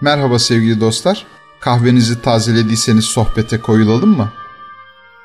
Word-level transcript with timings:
Merhaba 0.00 0.38
sevgili 0.38 0.80
dostlar. 0.80 1.26
Kahvenizi 1.60 2.22
tazelediyseniz 2.22 3.04
sohbete 3.04 3.60
koyulalım 3.60 4.16
mı? 4.16 4.28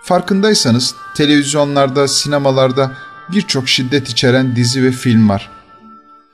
Farkındaysanız 0.03 0.95
televizyonlarda, 1.15 2.07
sinemalarda 2.07 2.91
birçok 3.31 3.69
şiddet 3.69 4.09
içeren 4.09 4.55
dizi 4.55 4.83
ve 4.83 4.91
film 4.91 5.29
var. 5.29 5.49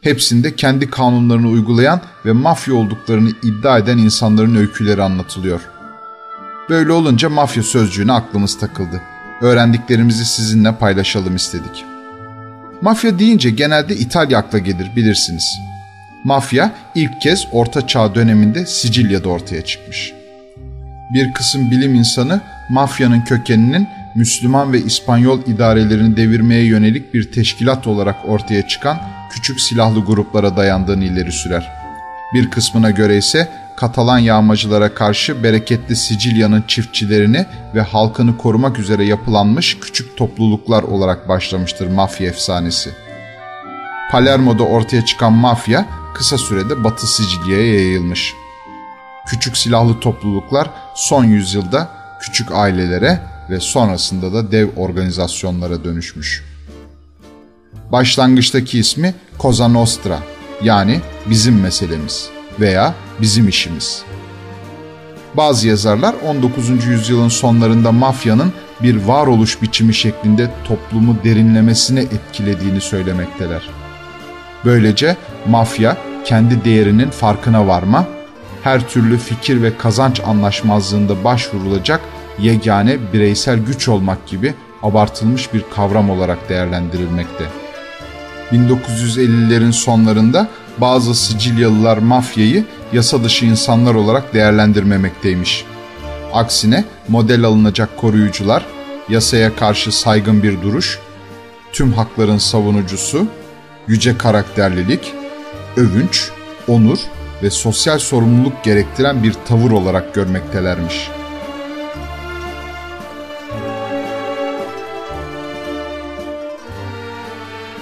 Hepsinde 0.02 0.56
kendi 0.56 0.90
kanunlarını 0.90 1.48
uygulayan 1.48 2.02
ve 2.26 2.32
mafya 2.32 2.74
olduklarını 2.74 3.30
iddia 3.44 3.78
eden 3.78 3.98
insanların 3.98 4.56
öyküleri 4.56 5.04
anlatılıyor. 5.04 5.62
Böyle 6.70 6.92
olunca 6.92 7.30
mafya 7.30 7.64
sözcüğüne 7.64 8.12
aklımız 8.12 8.60
takıldı. 8.60 9.02
Öğrendiklerimizi 9.42 10.26
sizinle 10.26 10.76
paylaşalım 10.76 11.36
istedik. 11.36 11.86
Mafya 12.82 13.20
deyince 13.20 13.50
genelde 13.50 13.96
İtalya 13.96 14.38
akla 14.38 14.58
gelir 14.58 14.96
bilirsiniz. 14.96 15.75
Mafya 16.26 16.72
ilk 16.96 17.22
kez 17.22 17.48
Orta 17.52 17.88
Çağ 17.88 18.16
döneminde 18.16 18.66
Sicilya'da 18.66 19.30
ortaya 19.30 19.66
çıkmış. 19.66 20.14
Bir 21.14 21.34
kısım 21.34 21.72
bilim 21.72 21.96
insanı 21.96 22.42
mafyanın 22.70 23.22
kökeninin 23.22 23.88
Müslüman 24.16 24.74
ve 24.74 24.82
İspanyol 24.82 25.40
idarelerini 25.48 26.18
devirmeye 26.18 26.64
yönelik 26.64 27.14
bir 27.14 27.32
teşkilat 27.32 27.88
olarak 27.88 28.16
ortaya 28.26 28.68
çıkan 28.68 28.98
küçük 29.32 29.62
silahlı 29.62 30.06
gruplara 30.06 30.58
dayandığını 30.58 31.04
ileri 31.04 31.32
sürer. 31.32 31.72
Bir 32.34 32.52
kısmına 32.52 32.92
göre 32.92 33.18
ise 33.18 33.50
Katalan 33.76 34.20
yağmacılara 34.20 34.94
karşı 34.94 35.44
bereketli 35.44 35.96
Sicilya'nın 35.96 36.64
çiftçilerini 36.68 37.46
ve 37.76 37.82
halkını 37.82 38.38
korumak 38.38 38.80
üzere 38.80 39.06
yapılanmış 39.06 39.80
küçük 39.80 40.18
topluluklar 40.18 40.84
olarak 40.84 41.30
başlamıştır 41.30 41.88
mafya 41.88 42.28
efsanesi. 42.28 42.90
Palermo'da 44.12 44.64
ortaya 44.64 45.06
çıkan 45.06 45.34
mafya 45.34 45.86
kısa 46.16 46.38
sürede 46.38 46.84
Batı 46.84 47.08
Sicilya'ya 47.08 47.74
yayılmış. 47.74 48.34
Küçük 49.28 49.58
silahlı 49.58 50.00
topluluklar 50.00 50.70
son 50.96 51.24
yüzyılda 51.24 51.90
küçük 52.22 52.52
ailelere 52.52 53.22
ve 53.50 53.60
sonrasında 53.60 54.34
da 54.34 54.52
dev 54.52 54.68
organizasyonlara 54.78 55.84
dönüşmüş. 55.84 56.44
Başlangıçtaki 57.92 58.80
ismi 58.80 59.16
Cosa 59.40 59.68
Nostra 59.68 60.20
yani 60.64 61.02
bizim 61.26 61.62
meselemiz 61.62 62.30
veya 62.60 62.94
bizim 63.22 63.48
işimiz. 63.48 64.04
Bazı 65.34 65.68
yazarlar 65.68 66.16
19. 66.28 66.86
yüzyılın 66.86 67.30
sonlarında 67.30 67.92
mafyanın 67.92 68.54
bir 68.84 69.04
varoluş 69.04 69.62
biçimi 69.62 69.94
şeklinde 69.94 70.52
toplumu 70.68 71.18
derinlemesine 71.24 72.02
etkilediğini 72.02 72.82
söylemekteler. 72.82 73.70
Böylece 74.66 75.18
mafya 75.48 75.98
kendi 76.26 76.66
değerinin 76.66 77.10
farkına 77.10 77.68
varma, 77.68 78.08
her 78.64 78.88
türlü 78.88 79.18
fikir 79.18 79.62
ve 79.62 79.78
kazanç 79.78 80.22
anlaşmazlığında 80.26 81.24
başvurulacak 81.24 82.02
yegane 82.40 82.98
bireysel 83.14 83.60
güç 83.60 83.88
olmak 83.88 84.28
gibi 84.28 84.54
abartılmış 84.84 85.54
bir 85.54 85.64
kavram 85.76 86.10
olarak 86.10 86.50
değerlendirilmekte. 86.50 87.44
1950'lerin 88.52 89.72
sonlarında 89.72 90.48
bazı 90.78 91.16
Sicilyalılar 91.16 91.98
mafyayı 91.98 92.66
yasa 92.94 93.24
dışı 93.24 93.46
insanlar 93.46 93.96
olarak 93.96 94.34
değerlendirmemekteymiş. 94.34 95.66
Aksine 96.34 96.86
model 97.08 97.44
alınacak 97.44 97.98
koruyucular, 97.98 98.66
yasaya 99.10 99.56
karşı 99.56 99.92
saygın 99.92 100.44
bir 100.44 100.62
duruş, 100.62 101.00
tüm 101.74 101.94
hakların 101.94 102.38
savunucusu, 102.38 103.28
yüce 103.88 104.18
karakterlilik, 104.18 105.14
övünç, 105.78 106.30
onur 106.68 107.00
ve 107.44 107.50
sosyal 107.50 108.00
sorumluluk 108.00 108.64
gerektiren 108.64 109.24
bir 109.24 109.34
tavır 109.48 109.72
olarak 109.72 110.14
görmektelermiş. 110.14 111.10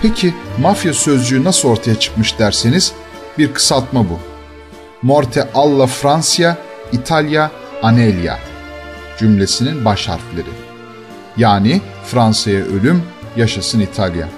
Peki 0.02 0.34
mafya 0.62 0.94
sözcüğü 0.94 1.44
nasıl 1.44 1.70
ortaya 1.70 2.00
çıkmış 2.00 2.40
derseniz 2.40 2.94
bir 3.38 3.54
kısaltma 3.54 4.10
bu. 4.10 4.20
Morte 5.02 5.50
alla 5.54 5.88
Francia, 5.88 6.58
Italia, 6.92 7.50
Anelia 7.84 8.38
cümlesinin 9.20 9.86
baş 9.86 10.08
harfleri. 10.08 10.50
Yani 11.38 11.82
Fransa'ya 12.06 12.60
ölüm, 12.60 13.04
yaşasın 13.36 13.80
İtalya. 13.80 14.30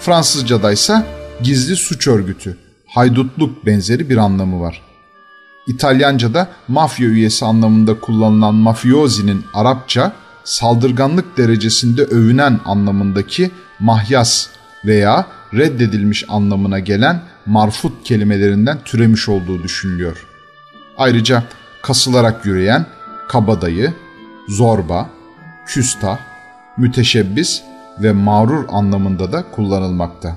Fransızca'da 0.00 0.72
ise 0.72 1.02
gizli 1.42 1.76
suç 1.76 2.08
örgütü, 2.08 2.56
haydutluk 2.86 3.66
benzeri 3.66 4.10
bir 4.10 4.16
anlamı 4.16 4.60
var. 4.60 4.82
İtalyanca'da 5.66 6.48
mafya 6.68 7.08
üyesi 7.08 7.44
anlamında 7.44 8.00
kullanılan 8.00 8.54
mafiozi'nin 8.54 9.44
Arapça 9.54 10.12
saldırganlık 10.44 11.36
derecesinde 11.36 12.02
övünen 12.02 12.60
anlamındaki 12.64 13.50
mahyas 13.80 14.46
veya 14.84 15.26
reddedilmiş 15.54 16.24
anlamına 16.28 16.78
gelen 16.78 17.22
marfut 17.46 18.04
kelimelerinden 18.04 18.78
türemiş 18.84 19.28
olduğu 19.28 19.62
düşünülüyor. 19.62 20.26
Ayrıca 20.98 21.44
kasılarak 21.82 22.46
yürüyen, 22.46 22.86
kabadayı, 23.28 23.92
zorba, 24.48 25.10
küstah, 25.66 26.18
müteşebbis 26.76 27.62
ve 28.02 28.12
mağrur 28.12 28.64
anlamında 28.68 29.32
da 29.32 29.44
kullanılmakta. 29.50 30.36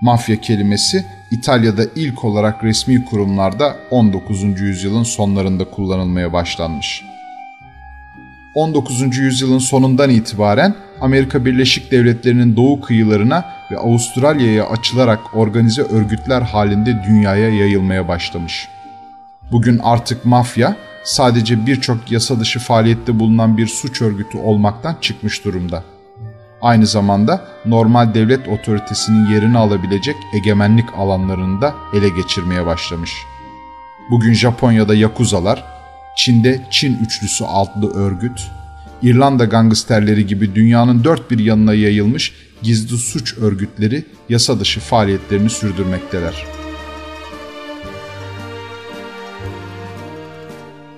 Mafya 0.00 0.40
kelimesi 0.40 1.04
İtalya'da 1.30 1.82
ilk 1.96 2.24
olarak 2.24 2.64
resmi 2.64 3.04
kurumlarda 3.04 3.76
19. 3.90 4.60
yüzyılın 4.60 5.02
sonlarında 5.02 5.64
kullanılmaya 5.64 6.32
başlanmış. 6.32 7.04
19. 8.54 9.16
yüzyılın 9.16 9.58
sonundan 9.58 10.10
itibaren 10.10 10.74
Amerika 11.00 11.44
Birleşik 11.44 11.92
Devletleri'nin 11.92 12.56
doğu 12.56 12.80
kıyılarına 12.80 13.44
ve 13.70 13.78
Avustralya'ya 13.78 14.68
açılarak 14.68 15.20
organize 15.36 15.82
örgütler 15.82 16.42
halinde 16.42 17.02
dünyaya 17.08 17.48
yayılmaya 17.48 18.08
başlamış. 18.08 18.68
Bugün 19.52 19.80
artık 19.82 20.24
mafya 20.24 20.76
sadece 21.04 21.66
birçok 21.66 22.12
yasa 22.12 22.40
dışı 22.40 22.58
faaliyette 22.58 23.18
bulunan 23.18 23.56
bir 23.56 23.66
suç 23.66 24.02
örgütü 24.02 24.38
olmaktan 24.38 24.96
çıkmış 25.00 25.44
durumda. 25.44 25.84
Aynı 26.62 26.86
zamanda 26.86 27.44
normal 27.64 28.14
devlet 28.14 28.48
otoritesinin 28.48 29.26
yerini 29.26 29.58
alabilecek 29.58 30.16
egemenlik 30.34 30.94
alanlarını 30.96 31.60
da 31.60 31.74
ele 31.94 32.08
geçirmeye 32.08 32.66
başlamış. 32.66 33.12
Bugün 34.10 34.32
Japonya'da 34.32 34.94
Yakuzalar, 34.94 35.64
Çin'de 36.16 36.66
Çin 36.70 36.98
Üçlüsü 36.98 37.44
adlı 37.44 37.94
örgüt, 37.94 38.50
İrlanda 39.02 39.44
gangsterleri 39.44 40.26
gibi 40.26 40.54
dünyanın 40.54 41.04
dört 41.04 41.30
bir 41.30 41.38
yanına 41.38 41.74
yayılmış 41.74 42.32
gizli 42.62 42.96
suç 42.96 43.38
örgütleri 43.38 44.04
yasa 44.28 44.60
dışı 44.60 44.80
faaliyetlerini 44.80 45.50
sürdürmekteler. 45.50 46.34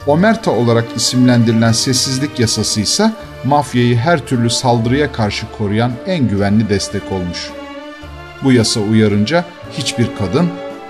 Omerta 0.07 0.51
olarak 0.51 0.85
isimlendirilen 0.97 1.73
sessizlik 1.73 2.41
yasası 2.41 2.81
ise 2.81 3.13
mafyayı 3.45 3.97
her 3.97 4.27
türlü 4.27 4.51
saldırıya 4.51 5.13
karşı 5.13 5.47
koruyan 5.59 5.93
en 6.07 6.29
güvenli 6.29 6.69
destek 6.69 7.13
olmuş. 7.13 7.51
Bu 8.45 8.53
yasa 8.53 8.81
uyarınca 8.81 9.45
hiçbir 9.73 10.09
kadın, 10.19 10.49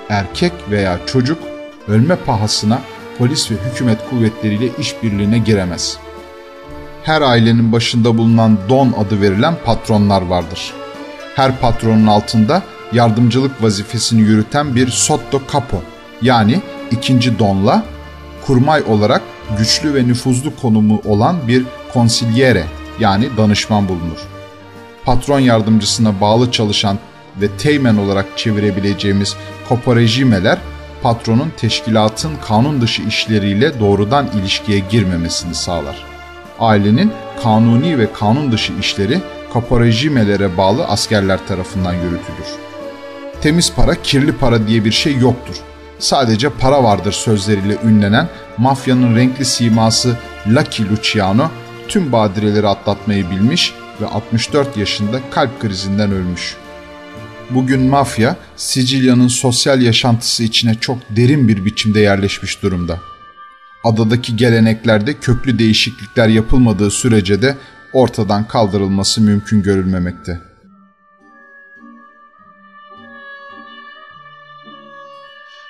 erkek 0.08 0.52
veya 0.70 0.98
çocuk 1.06 1.38
ölme 1.88 2.16
pahasına 2.16 2.80
polis 3.18 3.50
ve 3.50 3.54
hükümet 3.54 3.98
kuvvetleriyle 4.10 4.68
işbirliğine 4.78 5.38
giremez. 5.38 5.98
Her 7.02 7.22
ailenin 7.22 7.72
başında 7.72 8.18
bulunan 8.18 8.58
don 8.68 8.94
adı 8.98 9.20
verilen 9.20 9.54
patronlar 9.64 10.22
vardır. 10.22 10.72
Her 11.36 11.60
patronun 11.60 12.06
altında 12.06 12.62
yardımcılık 12.92 13.62
vazifesini 13.62 14.20
yürüten 14.20 14.74
bir 14.74 14.88
sotto 14.88 15.42
capo 15.52 15.82
yani 16.22 16.60
ikinci 16.90 17.38
donla 17.38 17.82
kurmay 18.46 18.82
olarak 18.82 19.22
güçlü 19.58 19.94
ve 19.94 20.06
nüfuzlu 20.06 20.56
konumu 20.56 21.02
olan 21.04 21.36
bir 21.48 21.64
consigliere 21.94 22.64
yani 23.00 23.28
danışman 23.36 23.88
bulunur. 23.88 24.18
Patron 25.04 25.40
yardımcısına 25.40 26.20
bağlı 26.20 26.52
çalışan 26.52 26.98
ve 27.40 27.48
teğmen 27.48 27.96
olarak 27.96 28.26
çevirebileceğimiz 28.36 29.36
koparejimeler 29.68 30.58
patronun 31.02 31.52
teşkilatın 31.56 32.32
kanun 32.48 32.80
dışı 32.80 33.02
işleriyle 33.02 33.80
doğrudan 33.80 34.26
ilişkiye 34.40 34.78
girmemesini 34.78 35.54
sağlar. 35.54 36.04
Ailenin 36.60 37.12
kanuni 37.42 37.98
ve 37.98 38.12
kanun 38.12 38.52
dışı 38.52 38.72
işleri 38.80 39.18
kaporejimelere 39.52 40.56
bağlı 40.56 40.84
askerler 40.84 41.46
tarafından 41.48 41.92
yürütülür. 41.92 42.48
Temiz 43.40 43.72
para, 43.74 44.02
kirli 44.02 44.32
para 44.32 44.68
diye 44.68 44.84
bir 44.84 44.92
şey 44.92 45.16
yoktur. 45.16 45.56
Sadece 45.98 46.48
para 46.48 46.84
vardır 46.84 47.12
sözleriyle 47.12 47.76
ünlenen 47.84 48.28
mafyanın 48.58 49.16
renkli 49.16 49.44
siması 49.44 50.16
Lucky 50.46 50.90
Luciano 50.90 51.50
tüm 51.90 52.12
badireleri 52.12 52.68
atlatmayı 52.68 53.30
bilmiş 53.30 53.74
ve 54.00 54.06
64 54.06 54.76
yaşında 54.76 55.20
kalp 55.30 55.60
krizinden 55.60 56.12
ölmüş. 56.12 56.56
bugün 57.50 57.80
mafya 57.80 58.36
Sicilya'nın 58.56 59.28
sosyal 59.28 59.82
yaşantısı 59.82 60.42
içine 60.42 60.74
çok 60.74 60.98
derin 61.10 61.48
bir 61.48 61.64
biçimde 61.64 62.00
yerleşmiş 62.00 62.62
durumda. 62.62 62.98
Adadaki 63.84 64.36
geleneklerde 64.36 65.14
köklü 65.14 65.58
değişiklikler 65.58 66.28
yapılmadığı 66.28 66.90
sürece 66.90 67.42
de 67.42 67.56
ortadan 67.92 68.48
kaldırılması 68.48 69.20
mümkün 69.20 69.62
görülmemekte. 69.62 70.40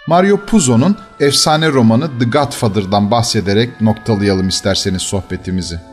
Mario 0.06 0.36
Puzo'nun 0.46 0.96
efsane 1.20 1.68
romanı 1.68 2.18
The 2.18 2.24
Godfather'dan 2.24 3.10
bahsederek 3.10 3.80
noktalayalım 3.80 4.48
isterseniz 4.48 5.02
sohbetimizi. 5.02 5.89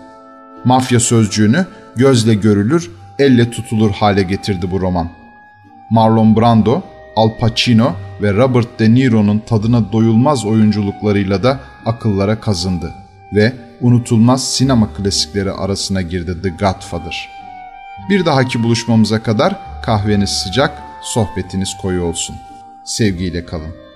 Mafya 0.68 1.00
sözcüğünü 1.00 1.66
gözle 1.96 2.34
görülür, 2.34 2.92
elle 3.20 3.52
tutulur 3.52 3.92
hale 3.92 4.24
getirdi 4.24 4.72
bu 4.72 4.82
roman. 4.82 5.10
Marlon 5.90 6.36
Brando, 6.36 6.82
Al 7.16 7.30
Pacino 7.40 7.96
ve 8.22 8.34
Robert 8.34 8.80
De 8.80 8.94
Niro'nun 8.94 9.40
tadına 9.40 9.92
doyulmaz 9.92 10.46
oyunculuklarıyla 10.46 11.44
da 11.44 11.60
akıllara 11.86 12.40
kazındı 12.40 12.94
ve 13.34 13.54
unutulmaz 13.82 14.54
sinema 14.54 14.94
klasikleri 14.94 15.52
arasına 15.52 16.02
girdi 16.02 16.42
The 16.42 16.50
Godfather. 16.50 17.30
Bir 18.10 18.26
dahaki 18.26 18.64
buluşmamıza 18.64 19.24
kadar 19.24 19.56
kahveniz 19.84 20.30
sıcak, 20.30 20.84
sohbetiniz 21.02 21.78
koyu 21.82 22.04
olsun. 22.04 22.36
Sevgiyle 22.84 23.46
kalın. 23.46 23.87